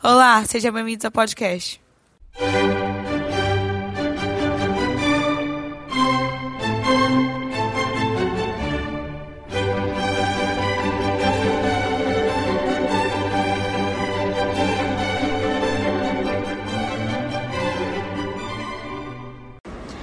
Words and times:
Olá, 0.00 0.44
sejam 0.44 0.72
bem-vindos 0.72 1.04
ao 1.04 1.10
podcast. 1.10 1.80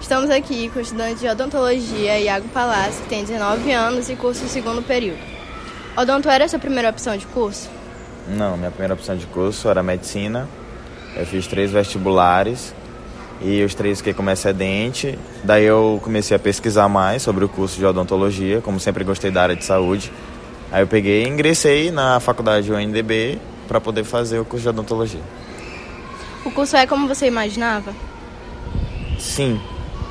Estamos 0.00 0.30
aqui 0.30 0.68
com 0.70 0.80
o 0.80 0.82
estudante 0.82 1.20
de 1.20 1.28
odontologia 1.28 2.18
Iago 2.18 2.48
Palácio, 2.48 3.04
que 3.04 3.08
tem 3.08 3.24
19 3.24 3.70
anos 3.70 4.10
e 4.10 4.16
cursa 4.16 4.46
o 4.46 4.48
segundo 4.48 4.82
período. 4.82 5.20
Odonto 5.96 6.28
era 6.28 6.44
a 6.44 6.48
sua 6.48 6.58
primeira 6.58 6.90
opção 6.90 7.16
de 7.16 7.24
curso? 7.26 7.75
Não, 8.28 8.56
minha 8.56 8.70
primeira 8.70 8.94
opção 8.94 9.16
de 9.16 9.26
curso 9.26 9.68
era 9.68 9.82
medicina. 9.82 10.48
Eu 11.16 11.24
fiz 11.24 11.46
três 11.46 11.70
vestibulares 11.70 12.74
e 13.40 13.62
os 13.62 13.74
três 13.74 13.98
fiquei 13.98 14.12
como 14.12 14.30
excedente. 14.30 15.18
Daí 15.44 15.64
eu 15.64 16.00
comecei 16.02 16.36
a 16.36 16.40
pesquisar 16.40 16.88
mais 16.88 17.22
sobre 17.22 17.44
o 17.44 17.48
curso 17.48 17.78
de 17.78 17.86
odontologia, 17.86 18.60
como 18.60 18.80
sempre 18.80 19.04
gostei 19.04 19.30
da 19.30 19.42
área 19.42 19.56
de 19.56 19.64
saúde. 19.64 20.12
Aí 20.72 20.82
eu 20.82 20.86
peguei 20.86 21.24
e 21.24 21.28
ingressei 21.28 21.90
na 21.90 22.18
faculdade 22.18 22.72
UNDB 22.72 23.38
para 23.68 23.80
poder 23.80 24.04
fazer 24.04 24.38
o 24.38 24.44
curso 24.44 24.64
de 24.64 24.68
odontologia. 24.68 25.20
O 26.44 26.50
curso 26.50 26.76
é 26.76 26.86
como 26.86 27.08
você 27.08 27.26
imaginava? 27.26 27.92
Sim, 29.18 29.60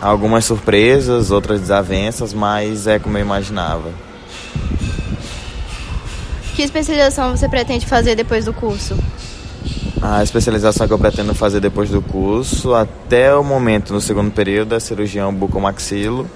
algumas 0.02 0.46
surpresas, 0.46 1.32
outras 1.32 1.62
desavenças, 1.62 2.34
mas 2.34 2.88
é 2.88 3.00
como 3.00 3.18
eu 3.18 3.22
imaginava. 3.22 3.92
Que 6.56 6.64
especialização 6.64 7.36
você 7.36 7.50
pretende 7.50 7.86
fazer 7.86 8.16
depois 8.16 8.46
do 8.46 8.54
curso? 8.54 8.98
A 10.02 10.24
especialização 10.24 10.88
que 10.88 10.94
eu 10.94 10.98
pretendo 10.98 11.36
fazer 11.36 11.60
depois 11.60 11.90
do 11.90 12.02
curso, 12.02 12.74
até 12.74 13.36
o 13.36 13.44
momento, 13.44 13.92
no 13.94 14.00
segundo 14.00 14.32
período, 14.32 14.74
é 14.74 14.80
cirurgião 14.80 15.34
bucomaxilo. 15.34 16.30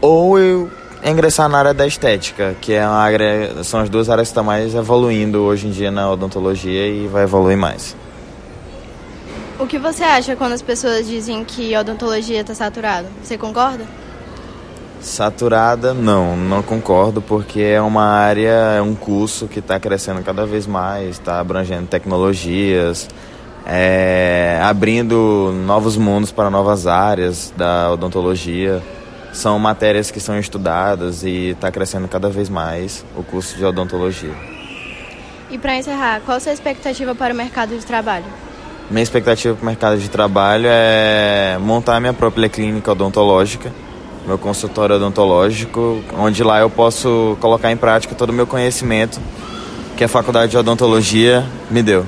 Ou 0.00 0.38
eu 0.38 0.70
ingressar 1.04 1.48
na 1.48 1.58
área 1.58 1.74
da 1.74 1.86
estética, 1.86 2.54
que 2.60 2.72
é 2.72 2.86
uma 2.86 2.98
área, 2.98 3.64
são 3.64 3.80
as 3.80 3.88
duas 3.88 4.08
áreas 4.08 4.28
que 4.28 4.32
estão 4.32 4.44
mais 4.44 4.74
evoluindo 4.76 5.40
hoje 5.40 5.66
em 5.66 5.70
dia 5.70 5.90
na 5.90 6.08
odontologia 6.08 6.86
e 6.86 7.08
vai 7.08 7.24
evoluir 7.24 7.56
mais. 7.56 7.96
O 9.58 9.66
que 9.66 9.78
você 9.78 10.04
acha 10.04 10.36
quando 10.36 10.52
as 10.52 10.62
pessoas 10.62 11.06
dizem 11.06 11.42
que 11.44 11.74
a 11.74 11.80
odontologia 11.80 12.42
está 12.42 12.54
saturada? 12.54 13.08
Você 13.22 13.36
concorda? 13.36 13.84
Saturada, 15.00 15.94
não, 15.94 16.36
não 16.36 16.62
concordo, 16.62 17.22
porque 17.22 17.60
é 17.60 17.80
uma 17.80 18.04
área, 18.04 18.76
é 18.76 18.82
um 18.82 18.94
curso 18.94 19.48
que 19.48 19.58
está 19.58 19.80
crescendo 19.80 20.22
cada 20.22 20.44
vez 20.44 20.66
mais, 20.66 21.10
está 21.10 21.40
abrangendo 21.40 21.86
tecnologias, 21.86 23.08
é, 23.66 24.60
abrindo 24.62 25.52
novos 25.64 25.96
mundos 25.96 26.30
para 26.30 26.50
novas 26.50 26.86
áreas 26.86 27.52
da 27.56 27.90
odontologia. 27.90 28.82
São 29.32 29.58
matérias 29.58 30.10
que 30.10 30.20
são 30.20 30.38
estudadas 30.38 31.22
e 31.22 31.50
está 31.50 31.70
crescendo 31.70 32.06
cada 32.06 32.28
vez 32.28 32.48
mais 32.48 33.04
o 33.16 33.22
curso 33.22 33.56
de 33.56 33.64
odontologia. 33.64 34.34
E 35.50 35.56
para 35.56 35.76
encerrar, 35.76 36.20
qual 36.26 36.36
a 36.36 36.40
sua 36.40 36.52
expectativa 36.52 37.14
para 37.14 37.32
o 37.32 37.36
mercado 37.36 37.76
de 37.76 37.86
trabalho? 37.86 38.26
Minha 38.90 39.02
expectativa 39.02 39.54
para 39.54 39.62
o 39.62 39.66
mercado 39.66 39.98
de 39.98 40.10
trabalho 40.10 40.66
é 40.68 41.56
montar 41.58 42.00
minha 42.00 42.12
própria 42.12 42.48
clínica 42.48 42.92
odontológica, 42.92 43.72
meu 44.26 44.38
consultório 44.38 44.96
odontológico, 44.96 46.02
onde 46.18 46.42
lá 46.42 46.60
eu 46.60 46.70
posso 46.70 47.36
colocar 47.40 47.70
em 47.70 47.76
prática 47.76 48.14
todo 48.14 48.30
o 48.30 48.32
meu 48.32 48.46
conhecimento 48.46 49.20
que 49.96 50.04
a 50.04 50.08
faculdade 50.08 50.50
de 50.52 50.56
odontologia 50.56 51.44
me 51.70 51.82
deu. 51.82 52.06